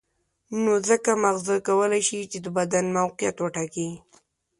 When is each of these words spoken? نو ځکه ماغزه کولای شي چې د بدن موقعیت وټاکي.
نو 0.63 0.73
ځکه 0.89 1.11
ماغزه 1.23 1.55
کولای 1.67 2.01
شي 2.07 2.19
چې 2.31 2.37
د 2.41 2.47
بدن 2.57 2.85
موقعیت 2.97 3.35
وټاکي. 3.39 3.89